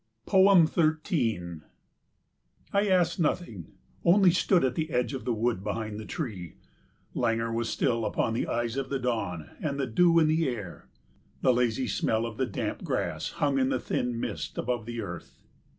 [0.25, 1.61] 13
[2.73, 3.73] I asked nothing,
[4.03, 6.55] only stood at the edge of the wood behind the tree.
[7.13, 10.87] Languor was still upon the eyes of the dawn, and the dew in the air.
[11.41, 15.43] The lazy smell of the damp grass hung in the thin mist above the earth.